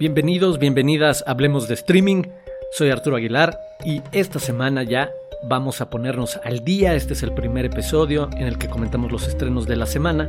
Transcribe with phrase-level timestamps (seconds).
[0.00, 2.24] Bienvenidos, bienvenidas, hablemos de streaming.
[2.72, 5.12] Soy Arturo Aguilar y esta semana ya
[5.44, 6.96] vamos a ponernos al día.
[6.96, 10.28] Este es el primer episodio en el que comentamos los estrenos de la semana,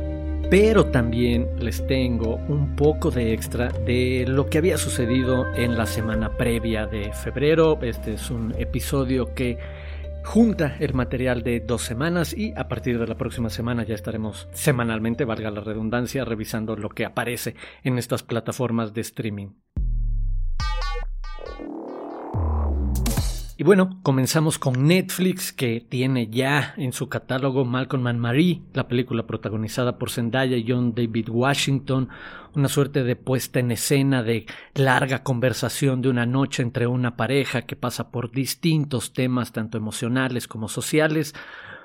[0.50, 5.86] pero también les tengo un poco de extra de lo que había sucedido en la
[5.86, 7.76] semana previa de febrero.
[7.82, 9.58] Este es un episodio que
[10.26, 14.48] junta el material de dos semanas y a partir de la próxima semana ya estaremos
[14.52, 17.54] semanalmente, valga la redundancia, revisando lo que aparece
[17.84, 19.48] en estas plataformas de streaming.
[23.58, 28.86] Y bueno, comenzamos con Netflix, que tiene ya en su catálogo Malcolm and Marie, la
[28.86, 32.10] película protagonizada por Zendaya y John David Washington,
[32.54, 37.62] una suerte de puesta en escena de larga conversación de una noche entre una pareja
[37.62, 41.34] que pasa por distintos temas, tanto emocionales como sociales.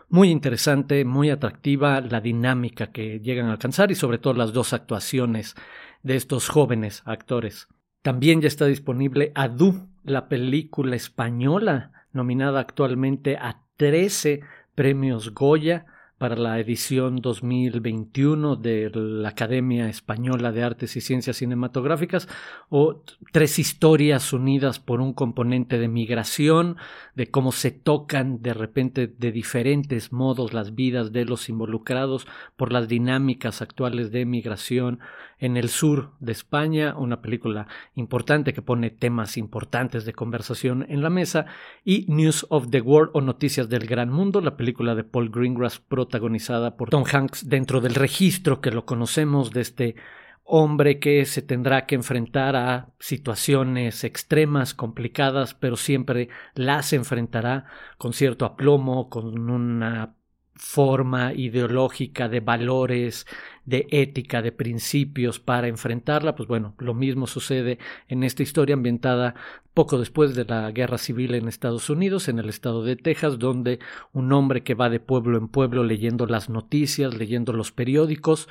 [0.09, 4.73] Muy interesante, muy atractiva la dinámica que llegan a alcanzar y sobre todo las dos
[4.73, 5.55] actuaciones
[6.03, 7.69] de estos jóvenes actores.
[8.01, 14.41] También ya está disponible Adu, la película española nominada actualmente a 13
[14.73, 15.85] premios Goya
[16.21, 22.27] para la edición 2021 de la Academia Española de Artes y Ciencias Cinematográficas,
[22.69, 26.77] o tres historias unidas por un componente de migración,
[27.15, 32.71] de cómo se tocan de repente de diferentes modos las vidas de los involucrados por
[32.71, 34.99] las dinámicas actuales de migración
[35.41, 41.01] en el sur de España, una película importante que pone temas importantes de conversación en
[41.01, 41.47] la mesa,
[41.83, 45.79] y News of the World o Noticias del Gran Mundo, la película de Paul Greengrass
[45.79, 49.95] protagonizada por Tom Hanks dentro del registro que lo conocemos de este
[50.43, 57.65] hombre que se tendrá que enfrentar a situaciones extremas, complicadas, pero siempre las enfrentará
[57.97, 60.15] con cierto aplomo, con una
[60.61, 63.25] forma ideológica de valores,
[63.65, 67.77] de ética, de principios para enfrentarla, pues bueno, lo mismo sucede
[68.07, 69.35] en esta historia ambientada
[69.73, 73.79] poco después de la guerra civil en Estados Unidos, en el estado de Texas, donde
[74.13, 78.47] un hombre que va de pueblo en pueblo leyendo las noticias, leyendo los periódicos,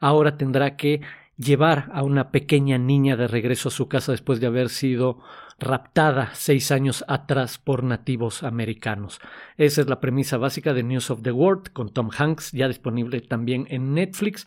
[0.00, 1.02] ahora tendrá que
[1.36, 5.20] llevar a una pequeña niña de regreso a su casa después de haber sido
[5.58, 9.20] raptada seis años atrás por nativos americanos.
[9.56, 13.20] Esa es la premisa básica de News of the World con Tom Hanks, ya disponible
[13.20, 14.46] también en Netflix.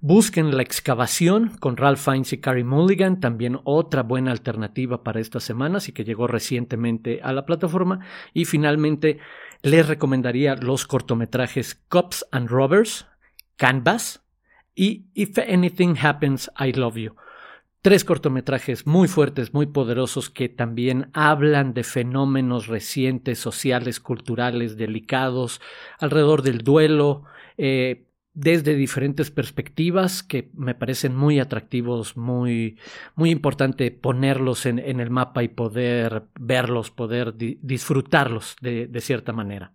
[0.00, 5.44] Busquen La excavación con Ralph Fiennes y Carrie Mulligan, también otra buena alternativa para estas
[5.44, 8.00] semanas y que llegó recientemente a la plataforma.
[8.32, 9.18] Y finalmente
[9.62, 13.06] les recomendaría los cortometrajes Cops and Robbers,
[13.56, 14.23] Canvas
[14.74, 17.14] y If Anything Happens, I Love You
[17.84, 25.60] Tres cortometrajes muy fuertes, muy poderosos, que también hablan de fenómenos recientes, sociales, culturales, delicados,
[25.98, 27.24] alrededor del duelo,
[27.58, 32.78] eh, desde diferentes perspectivas que me parecen muy atractivos, muy,
[33.16, 39.74] muy importante ponerlos en, el mapa y poder verlos, poder disfrutarlos de cierta manera.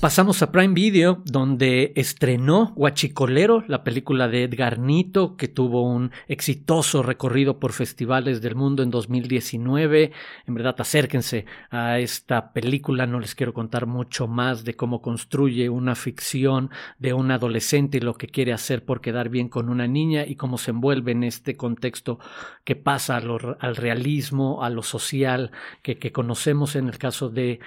[0.00, 6.12] Pasamos a Prime Video, donde estrenó Huachicolero, la película de Edgar Nito, que tuvo un
[6.28, 10.12] exitoso recorrido por festivales del mundo en 2019.
[10.46, 15.68] En verdad, acérquense a esta película, no les quiero contar mucho más de cómo construye
[15.68, 16.70] una ficción
[17.00, 20.36] de un adolescente y lo que quiere hacer por quedar bien con una niña y
[20.36, 22.20] cómo se envuelve en este contexto
[22.62, 25.50] que pasa al realismo, a lo social,
[25.82, 27.58] que, que conocemos en el caso de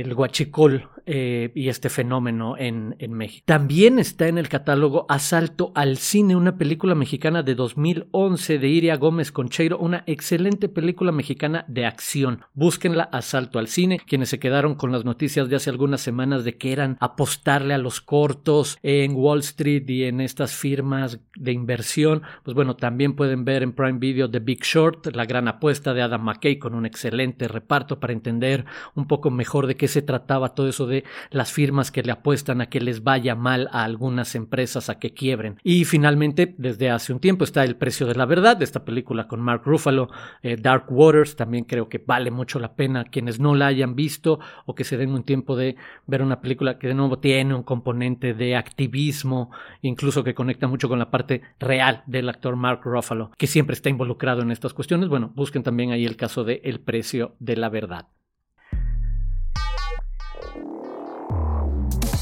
[0.00, 3.44] el guachicol eh, y este fenómeno en, en, México.
[3.46, 8.96] También está en el catálogo Asalto al Cine, una película mexicana de 2011 de Iria
[8.96, 12.42] Gómez Concheiro, una excelente película mexicana de acción.
[12.52, 16.58] Búsquenla Asalto al Cine, quienes se quedaron con las noticias de hace algunas semanas de
[16.58, 22.22] que eran apostarle a los cortos en Wall Street y en estas firmas de inversión,
[22.42, 26.02] pues bueno, también pueden ver en Prime Video The Big Short, la gran apuesta de
[26.02, 30.54] Adam McKay con un excelente reparto para entender un poco mejor de qué se trataba
[30.54, 34.34] todo eso de las firmas que le apuestan a que les vaya mal a algunas
[34.34, 35.58] empresas a que quiebren.
[35.62, 39.40] Y finalmente, desde hace un tiempo está El precio de la verdad, esta película con
[39.40, 40.08] Mark Ruffalo,
[40.42, 44.40] eh, Dark Waters, también creo que vale mucho la pena quienes no la hayan visto
[44.66, 45.76] o que se den un tiempo de
[46.06, 49.50] ver una película que de nuevo tiene un componente de activismo,
[49.82, 53.88] incluso que conecta mucho con la parte real del actor Mark Ruffalo, que siempre está
[53.88, 55.08] involucrado en estas cuestiones.
[55.08, 58.06] Bueno, busquen también ahí el caso de El precio de la verdad.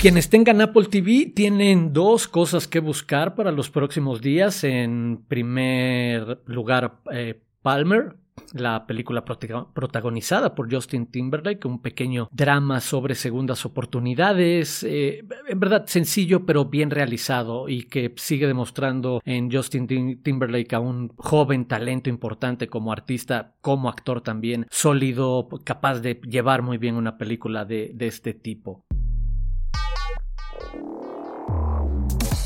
[0.06, 4.62] Quienes tengan Apple TV tienen dos cosas que buscar para los próximos días.
[4.62, 8.14] En primer lugar, eh, Palmer,
[8.52, 15.86] la película protagonizada por Justin Timberlake, un pequeño drama sobre segundas oportunidades, eh, en verdad
[15.88, 22.10] sencillo pero bien realizado y que sigue demostrando en Justin Timberlake a un joven talento
[22.10, 27.90] importante como artista, como actor también, sólido, capaz de llevar muy bien una película de,
[27.92, 28.85] de este tipo.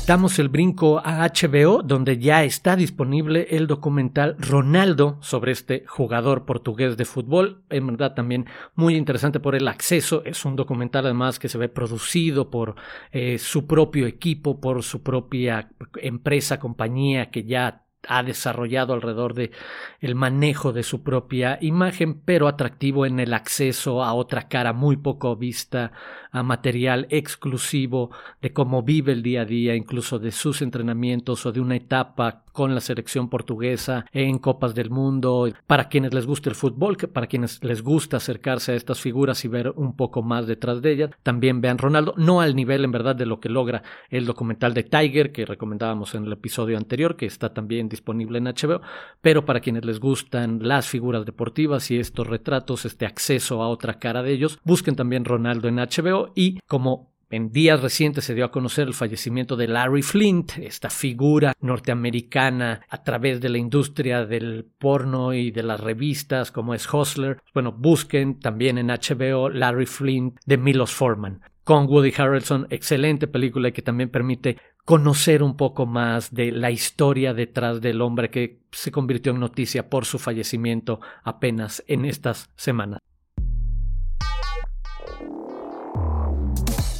[0.07, 6.43] Damos el brinco a HBO, donde ya está disponible el documental Ronaldo sobre este jugador
[6.45, 7.63] portugués de fútbol.
[7.69, 10.23] En verdad también muy interesante por el acceso.
[10.25, 12.75] Es un documental además que se ve producido por
[13.11, 15.69] eh, su propio equipo, por su propia
[16.01, 19.51] empresa, compañía que ya ha desarrollado alrededor de
[19.99, 24.97] el manejo de su propia imagen, pero atractivo en el acceso a otra cara muy
[24.97, 25.91] poco vista,
[26.31, 28.11] a material exclusivo
[28.41, 32.43] de cómo vive el día a día, incluso de sus entrenamientos o de una etapa
[32.51, 37.27] con la selección portuguesa en Copas del Mundo, para quienes les gusta el fútbol, para
[37.27, 41.11] quienes les gusta acercarse a estas figuras y ver un poco más detrás de ellas,
[41.23, 44.83] también vean Ronaldo, no al nivel en verdad de lo que logra el documental de
[44.83, 48.81] Tiger que recomendábamos en el episodio anterior, que está también disponible en HBO,
[49.21, 53.99] pero para quienes les gustan las figuras deportivas y estos retratos, este acceso a otra
[53.99, 58.43] cara de ellos, busquen también Ronaldo en HBO y como en días recientes se dio
[58.43, 64.25] a conocer el fallecimiento de Larry Flint, esta figura norteamericana a través de la industria
[64.25, 67.41] del porno y de las revistas como es Hustler.
[67.53, 71.39] Bueno, busquen también en HBO Larry Flint de Milos Forman.
[71.63, 74.57] Con Woody Harrelson, excelente película que también permite
[74.91, 79.89] conocer un poco más de la historia detrás del hombre que se convirtió en noticia
[79.89, 82.99] por su fallecimiento apenas en estas semanas.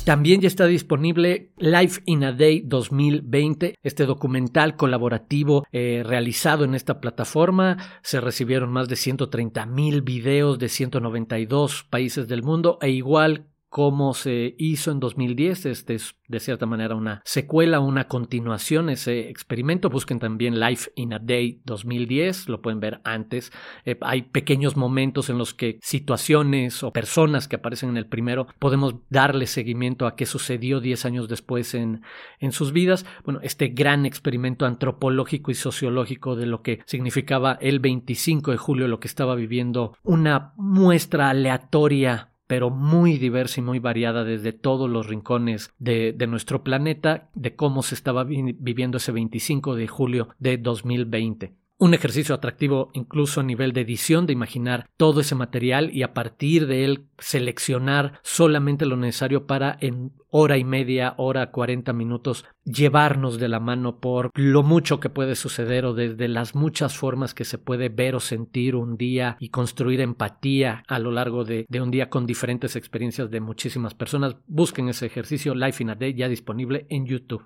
[0.05, 6.75] También ya está disponible Life in a Day 2020, este documental colaborativo eh, realizado en
[6.75, 7.77] esta plataforma.
[8.03, 14.13] Se recibieron más de 130 mil videos de 192 países del mundo e igual como
[14.13, 15.65] se hizo en 2010.
[15.65, 19.89] Este es de cierta manera una secuela, una continuación, ese experimento.
[19.89, 23.53] Busquen también Life in a Day 2010, lo pueden ver antes.
[23.85, 28.47] Eh, hay pequeños momentos en los que situaciones o personas que aparecen en el primero
[28.59, 32.01] podemos darle seguimiento a qué sucedió 10 años después en,
[32.39, 33.05] en sus vidas.
[33.23, 38.89] Bueno, este gran experimento antropológico y sociológico de lo que significaba el 25 de julio,
[38.89, 44.89] lo que estaba viviendo una muestra aleatoria pero muy diversa y muy variada desde todos
[44.89, 50.57] los rincones de, nuestro planeta, de cómo se estaba viviendo ese 25 de julio de
[50.57, 56.03] 2020 un ejercicio atractivo incluso a nivel de edición, de imaginar todo ese material y
[56.03, 61.91] a partir de él seleccionar solamente lo necesario para en hora y media, hora, 40
[61.93, 66.95] minutos, llevarnos de la mano por lo mucho que puede suceder o desde las muchas
[66.95, 71.45] formas que se puede ver o sentir un día y construir empatía a lo largo
[71.45, 74.35] de, de un día con diferentes experiencias de muchísimas personas.
[74.45, 77.43] Busquen ese ejercicio Life in a Day ya disponible en YouTube.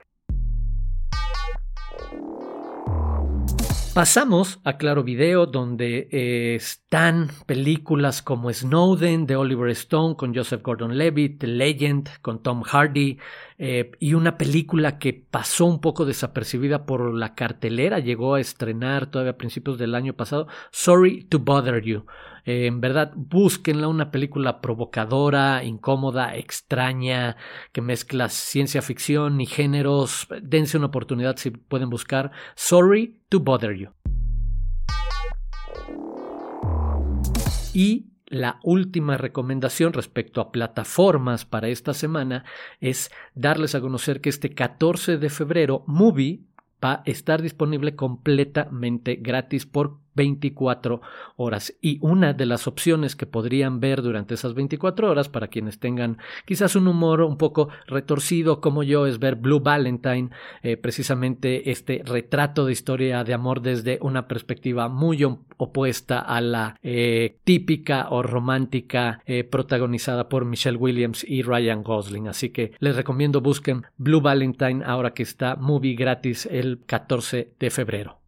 [3.96, 10.62] Pasamos a Claro Video, donde eh, están películas como Snowden de Oliver Stone con Joseph
[10.64, 13.20] Gordon-Levitt, Legend con Tom Hardy,
[13.58, 19.10] eh, y una película que pasó un poco desapercibida por la cartelera, llegó a estrenar
[19.10, 22.06] todavía a principios del año pasado, Sorry to Bother You.
[22.48, 27.38] En verdad, búsquenla, una película provocadora, incómoda, extraña,
[27.72, 30.28] que mezcla ciencia ficción y géneros.
[30.44, 33.90] Dense una oportunidad si pueden buscar Sorry to Bother You.
[37.74, 42.46] Y la última recomendación respecto a plataformas para esta semana
[42.80, 46.44] es darles a conocer que este 14 de febrero Movie
[46.84, 51.02] va a estar disponible completamente gratis por 24
[51.36, 51.76] horas.
[51.82, 56.18] Y una de las opciones que podrían ver durante esas 24 horas, para quienes tengan
[56.46, 60.30] quizás un humor un poco retorcido como yo, es ver Blue Valentine,
[60.64, 65.24] eh, precisamente este retrato de historia de amor desde una perspectiva muy
[65.58, 72.28] opuesta a la eh, típica o romántica eh, protagonizada por Michelle Williams y Ryan Gosling.
[72.28, 77.70] Así que les recomiendo busquen Blue Valentine ahora que está movie gratis el 14 de
[77.70, 78.25] febrero.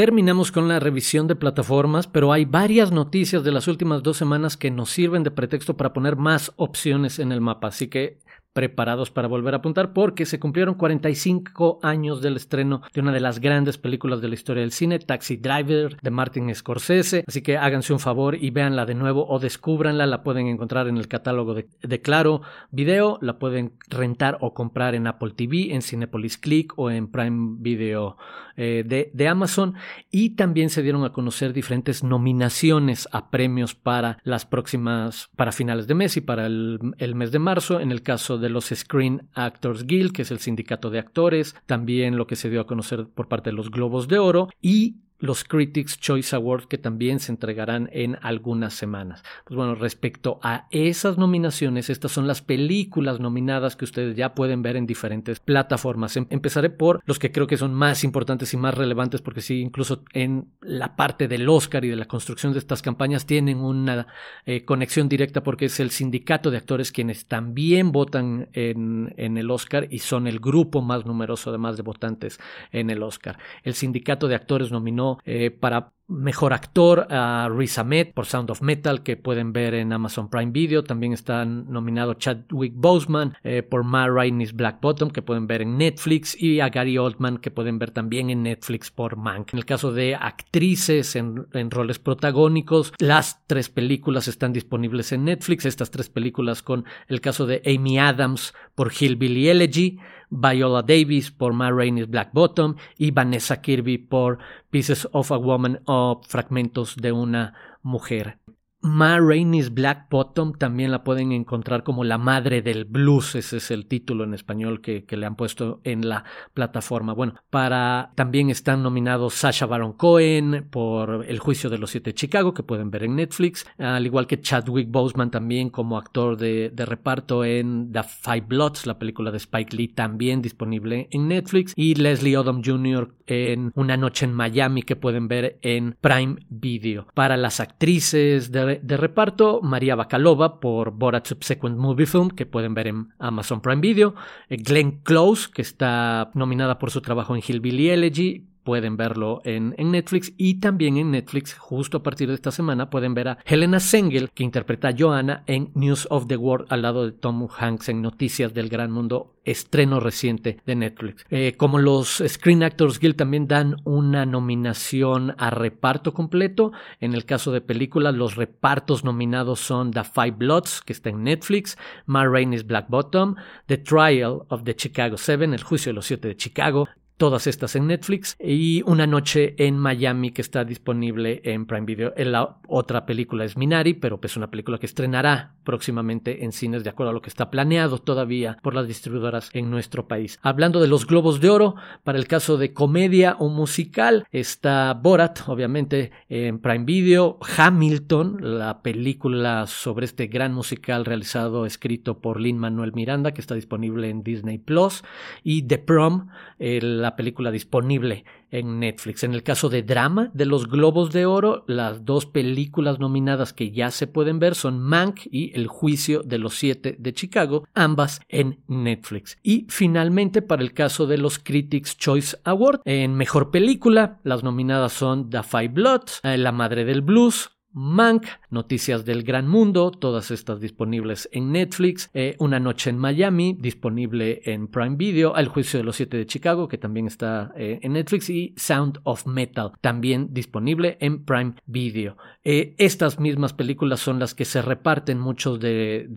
[0.00, 4.56] Terminamos con la revisión de plataformas, pero hay varias noticias de las últimas dos semanas
[4.56, 7.68] que nos sirven de pretexto para poner más opciones en el mapa.
[7.68, 8.18] Así que
[8.52, 13.20] preparados para volver a apuntar porque se cumplieron 45 años del estreno de una de
[13.20, 17.24] las grandes películas de la historia del cine, Taxi Driver de Martin Scorsese.
[17.26, 20.06] Así que háganse un favor y véanla de nuevo o descúbranla.
[20.06, 25.06] La pueden encontrar en el catálogo de, Claro Video, la pueden rentar o comprar en
[25.06, 28.16] Apple TV, en Cinepolis Click o en Prime Video
[28.56, 29.74] eh, de, Amazon.
[30.10, 35.86] Y también se dieron a conocer diferentes nominaciones a premios para las próximas, para finales
[35.86, 37.80] de mes y para el, el mes de marzo.
[37.80, 42.16] En el caso de los Screen Actors Guild, que es el sindicato de actores, también
[42.16, 45.44] lo que se dio a conocer por parte de los Globos de Oro y los
[45.44, 49.22] Critics Choice Awards que también se entregarán en algunas semanas.
[49.44, 54.62] Pues bueno, respecto a esas nominaciones, estas son las películas nominadas que ustedes ya pueden
[54.62, 56.16] ver en diferentes plataformas.
[56.16, 59.60] Em, empezaré por los que creo que son más importantes y más relevantes porque sí,
[59.60, 64.06] incluso en la parte del Oscar y de la construcción de estas campañas tienen una
[64.46, 69.50] eh, conexión directa porque es el sindicato de actores quienes también votan en, en el
[69.50, 72.40] Oscar y son el grupo más numeroso además de votantes
[72.72, 73.38] en el Oscar.
[73.62, 78.62] El sindicato de actores nominó eh, para mejor actor a Riz Ahmed por Sound of
[78.62, 80.82] Metal que pueden ver en Amazon Prime Video.
[80.82, 85.78] También está nominado Chadwick Boseman eh, por Ma Rainey's Black Bottom que pueden ver en
[85.78, 89.52] Netflix y a Gary Oldman que pueden ver también en Netflix por Mank.
[89.52, 95.64] En el caso de actrices en, roles protagónicos, las tres películas están disponibles en Netflix.
[95.64, 99.98] Estas tres películas con el caso de Amy Adams por Hillbilly Elegy.
[100.30, 104.38] Viola Davis por Ma Rainey's Black Bottom y Vanessa Kirby por
[104.70, 108.39] Pieces of a Woman o Fragmentos de una mujer.
[108.82, 113.70] Ma Rainey's Black Bottom también la pueden encontrar como la madre del blues, ese es
[113.70, 117.12] el título en español que, le han puesto en la plataforma.
[117.12, 122.14] Bueno, para también están nominados Sasha Baron Cohen por El juicio de los siete de
[122.14, 126.72] Chicago, que pueden ver en Netflix, al igual que Chadwick Boseman también como actor de,
[126.74, 131.96] reparto en The Five Bloods, la película de Spike Lee, también disponible en Netflix, y
[131.96, 133.14] Leslie Odom Jr.
[133.26, 137.08] en Una noche en Miami, que pueden ver en Prime Video.
[137.14, 142.74] Para las actrices de de, reparto, María Bacalova por Borat Subsequent Movie Film, que pueden
[142.74, 144.14] ver en Amazon Prime Video,
[144.48, 149.74] eh, Glenn Close, que está nominada por su trabajo en Hillbilly Elegy, pueden verlo en,
[149.90, 153.80] Netflix y también en Netflix justo a partir de esta semana pueden ver a Helena
[153.80, 157.88] Sengel que interpreta a Joanna en News of the World al lado de Tom Hanks
[157.88, 161.24] en Noticias del Gran Mundo estreno reciente de Netflix.
[161.30, 167.24] Eh, como los Screen Actors Guild también dan una nominación a reparto completo, en el
[167.24, 171.76] caso de películas los repartos nominados son The Five Bloods, que está en Netflix,
[172.06, 173.36] Ma Rainey's Black Bottom,
[173.66, 176.88] The Trial of the Chicago Seven, El Juicio de los Siete de Chicago,
[177.20, 182.14] todas estas en Netflix y Una noche en Miami que está disponible en Prime Video.
[182.16, 186.82] La otra película es Minari, pero es pues una película que estrenará próximamente en cines
[186.82, 190.38] de acuerdo a lo que está planeado todavía por las distribuidoras en nuestro país.
[190.40, 191.74] Hablando de los Globos de Oro,
[192.04, 198.80] para el caso de comedia o musical está Borat, obviamente en Prime Video, Hamilton, la
[198.80, 204.22] película sobre este gran musical realizado escrito por Lin Manuel Miranda que está disponible en
[204.22, 205.04] Disney Plus
[205.44, 209.24] y The Prom, la película disponible en Netflix.
[209.24, 213.70] En el caso de drama de los Globos de Oro, las dos películas nominadas que
[213.70, 218.20] ya se pueden ver son Mank y El Juicio de los Siete de Chicago, ambas
[218.28, 219.38] en Netflix.
[219.42, 224.92] Y finalmente, para el caso de los Critics Choice Award, en Mejor Película, las nominadas
[224.92, 230.30] son The Five Bloods, eh, La Madre del Blues, Mank, Noticias del Gran Mundo, todas
[230.30, 235.78] estas disponibles en Netflix, eh, Una Noche en Miami, disponible en Prime Video, El Juicio
[235.78, 239.72] de los Siete de Chicago, que también está eh, en Netflix, y Sound of Metal,
[239.80, 242.16] también disponible en Prime Video.
[242.42, 246.08] Eh, estas mismas películas son las que se reparten muchos de,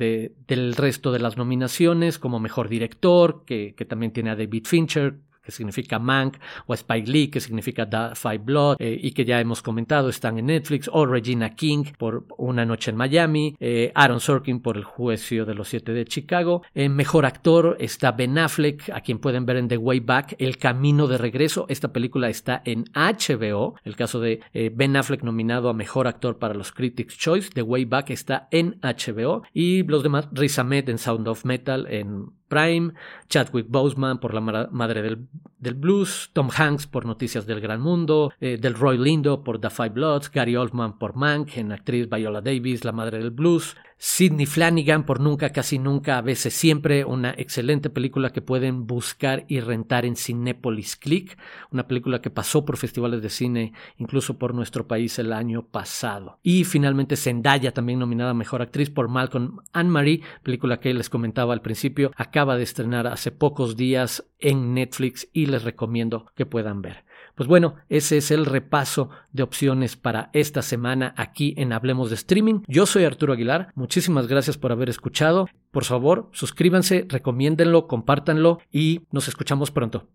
[0.47, 5.19] del resto de las nominaciones, como Mejor Director, que, que también tiene a David Fincher,
[5.43, 9.39] que significa Mank, o Spike Lee, que significa The Five Blood, eh, y que ya
[9.39, 14.19] hemos comentado, están en Netflix, o Regina King por Una Noche en Miami, eh, Aaron
[14.19, 16.63] Sorkin por El Juicio de los Siete de Chicago.
[16.73, 20.57] En Mejor Actor está Ben Affleck, a quien pueden ver en The Way Back, El
[20.57, 21.65] Camino de Regreso.
[21.69, 23.75] Esta película está en HBO.
[23.83, 27.49] El caso de eh, Ben Affleck nominado a Mejor Actor para los Critics' Choice.
[27.53, 29.43] The Way Back está en HBO.
[29.53, 32.27] Y los demás, Riz Ahmed en Sound of Metal, en
[33.29, 38.57] Chadwick Boseman por La Madre del, Blues, Tom Hanks por Noticias del Gran Mundo, eh,
[38.61, 42.91] Delroy Lindo por The Five Bloods, Gary Oldman por Mank, en actriz Viola Davis, La
[42.91, 48.33] Madre del Blues, Sidney Flanagan por Nunca, Casi Nunca, a veces siempre, una excelente película
[48.33, 51.37] que pueden buscar y rentar en Cinepolis Click,
[51.71, 56.37] una película que pasó por festivales de cine, incluso por nuestro país el año pasado.
[56.43, 61.53] Y finalmente Zendaya, también nominada Mejor Actriz por Malcolm and Marie, película que les comentaba
[61.53, 62.11] al principio,
[62.43, 67.05] acaba de estrenar hace pocos días en Netflix y les recomiendo que puedan ver.
[67.35, 72.15] Pues bueno, ese es el repaso de opciones para esta semana aquí en Hablemos de
[72.15, 72.63] Streaming.
[72.67, 75.47] Yo soy Arturo Aguilar, muchísimas gracias por haber escuchado.
[75.71, 80.09] Por favor, suscríbanse, recomiéndenlo, compártanlo y nos escuchamos pronto.